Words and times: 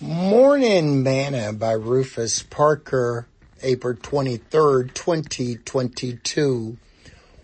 Morning 0.00 1.02
Manna 1.02 1.52
by 1.52 1.72
Rufus 1.72 2.44
Parker, 2.44 3.26
April 3.64 3.94
23rd, 3.94 4.94
2022. 4.94 6.76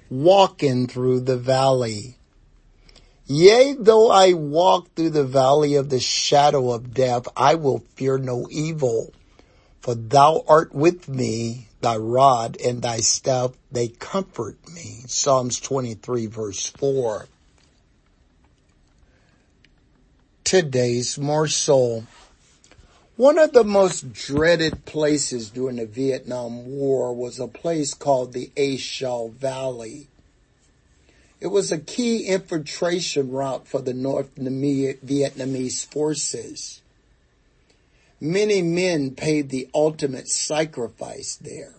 Walking 0.09 0.87
through 0.87 1.21
the 1.23 1.37
valley. 1.37 2.17
Yea, 3.27 3.75
though 3.77 4.09
I 4.09 4.35
walk 4.35 4.95
through 4.95 5.11
the 5.11 5.25
valley 5.25 5.75
of 5.75 5.91
the 5.91 5.99
shadow 5.99 6.71
of 6.71 6.95
death, 6.95 7.27
I 7.37 7.57
will 7.57 7.81
fear 7.97 8.19
no 8.19 8.47
evil. 8.53 9.13
For 9.81 9.97
thou 9.97 10.45
art 10.47 10.73
with 10.73 11.09
me, 11.09 11.67
thy 11.81 11.97
rod 11.97 12.57
and 12.65 12.83
thy 12.83 12.99
staff, 12.99 13.51
they 13.73 13.89
comfort 13.89 14.59
me. 14.73 15.03
Psalms 15.09 15.59
23 15.59 16.27
verse 16.27 16.69
4. 16.69 17.27
Today's 20.45 21.19
morsel. 21.19 22.05
One 23.17 23.39
of 23.39 23.53
the 23.53 23.63
most 23.63 24.13
dreaded 24.13 24.87
places 24.87 25.49
during 25.49 25.77
the 25.77 25.87
Vietnam 25.87 26.67
War 26.67 27.15
was 27.15 27.39
a 27.39 27.47
place 27.47 27.95
called 27.95 28.33
the 28.33 28.51
A 28.57 28.77
Shau 28.77 29.29
Valley. 29.29 30.09
It 31.41 31.47
was 31.47 31.71
a 31.71 31.79
key 31.79 32.27
infiltration 32.27 33.31
route 33.31 33.69
for 33.69 33.81
the 33.81 33.95
North 33.95 34.35
Vietnamese 34.35 35.87
forces. 35.87 36.83
Many 38.21 38.63
men 38.63 39.13
paid 39.13 39.49
the 39.49 39.69
ultimate 39.73 40.29
sacrifice 40.29 41.37
there. 41.37 41.75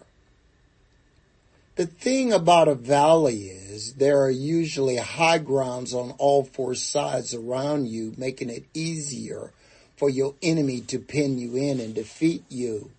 The 1.76 1.85
thing 1.85 2.31
about 2.31 2.70
a 2.70 2.76
valley 2.76 3.48
is 3.48 3.95
there 3.95 4.21
are 4.21 4.31
usually 4.31 4.95
high 4.95 5.40
grounds 5.40 5.93
on 5.93 6.12
all 6.12 6.45
four 6.45 6.76
sides 6.76 7.34
around 7.34 7.90
you, 7.90 8.13
making 8.15 8.49
it 8.49 8.63
easier 8.73 9.52
for 9.95 10.09
your 10.09 10.35
enemy 10.41 10.81
to 10.81 10.99
pin 10.99 11.38
you 11.38 11.55
in 11.55 11.80
and 11.80 11.95
defeat 11.95 12.44
you. 12.49 12.91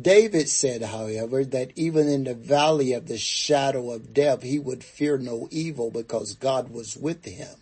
David 0.00 0.48
said, 0.48 0.82
however, 0.82 1.44
that 1.44 1.70
even 1.76 2.08
in 2.08 2.24
the 2.24 2.34
valley 2.34 2.92
of 2.94 3.08
the 3.08 3.18
shadow 3.18 3.90
of 3.90 4.14
death, 4.14 4.42
he 4.42 4.58
would 4.58 4.82
fear 4.82 5.18
no 5.18 5.48
evil 5.50 5.90
because 5.90 6.34
God 6.34 6.70
was 6.70 6.96
with 6.96 7.24
him. 7.26 7.56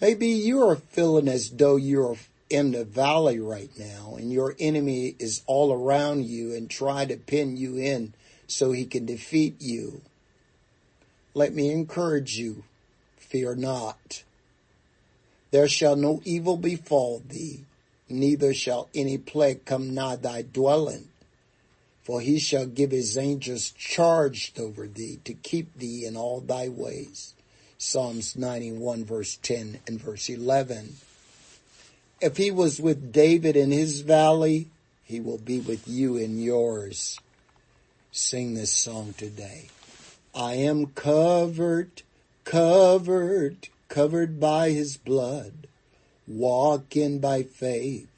Maybe 0.00 0.28
you 0.28 0.66
are 0.68 0.76
feeling 0.76 1.28
as 1.28 1.50
though 1.50 1.76
you're 1.76 2.16
in 2.50 2.72
the 2.72 2.84
valley 2.84 3.38
right 3.38 3.70
now 3.78 4.16
and 4.18 4.32
your 4.32 4.54
enemy 4.58 5.14
is 5.18 5.42
all 5.46 5.72
around 5.72 6.26
you 6.26 6.54
and 6.54 6.68
try 6.68 7.04
to 7.04 7.16
pin 7.16 7.56
you 7.56 7.76
in 7.76 8.12
so 8.46 8.72
he 8.72 8.84
can 8.84 9.06
defeat 9.06 9.56
you. 9.60 10.02
Let 11.32 11.54
me 11.54 11.70
encourage 11.70 12.36
you. 12.36 12.64
Fear 13.16 13.56
not. 13.56 14.24
There 15.54 15.68
shall 15.68 15.94
no 15.94 16.20
evil 16.24 16.56
befall 16.56 17.22
thee, 17.28 17.60
neither 18.08 18.52
shall 18.52 18.88
any 18.92 19.18
plague 19.18 19.64
come 19.64 19.94
nigh 19.94 20.16
thy 20.16 20.42
dwelling. 20.42 21.10
For 22.02 22.20
he 22.20 22.40
shall 22.40 22.66
give 22.66 22.90
his 22.90 23.16
angels 23.16 23.70
charge 23.70 24.52
over 24.58 24.88
thee 24.88 25.20
to 25.22 25.32
keep 25.32 25.78
thee 25.78 26.06
in 26.06 26.16
all 26.16 26.40
thy 26.40 26.68
ways. 26.68 27.34
Psalms 27.78 28.34
91 28.34 29.04
verse 29.04 29.36
10 29.36 29.78
and 29.86 30.00
verse 30.00 30.28
11. 30.28 30.96
If 32.20 32.36
he 32.36 32.50
was 32.50 32.80
with 32.80 33.12
David 33.12 33.54
in 33.54 33.70
his 33.70 34.00
valley, 34.00 34.66
he 35.04 35.20
will 35.20 35.38
be 35.38 35.60
with 35.60 35.86
you 35.86 36.16
in 36.16 36.36
yours. 36.36 37.20
Sing 38.10 38.54
this 38.54 38.72
song 38.72 39.14
today. 39.16 39.68
I 40.34 40.54
am 40.54 40.86
covered, 40.86 42.02
covered, 42.42 43.68
covered 43.94 44.40
by 44.40 44.70
his 44.70 44.96
blood, 44.96 45.68
walking 46.26 47.20
by 47.20 47.44
faith, 47.44 48.08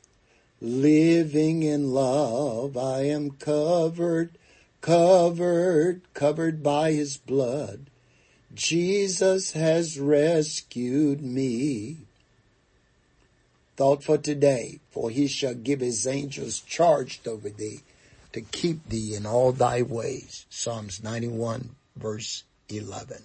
living 0.58 1.62
in 1.62 1.92
love. 1.92 2.78
I 2.78 3.00
am 3.02 3.32
covered, 3.32 4.38
covered, 4.80 6.00
covered 6.14 6.62
by 6.62 6.92
his 6.92 7.18
blood. 7.18 7.90
Jesus 8.54 9.52
has 9.52 10.00
rescued 10.00 11.20
me. 11.20 11.98
Thought 13.76 14.02
for 14.02 14.16
today, 14.16 14.80
for 14.90 15.10
he 15.10 15.26
shall 15.26 15.52
give 15.52 15.80
his 15.80 16.06
angels 16.06 16.60
charged 16.60 17.28
over 17.28 17.50
thee 17.50 17.82
to 18.32 18.40
keep 18.40 18.88
thee 18.88 19.14
in 19.14 19.26
all 19.26 19.52
thy 19.52 19.82
ways. 19.82 20.46
Psalms 20.48 21.02
91 21.02 21.76
verse 21.96 22.44
11. 22.70 23.18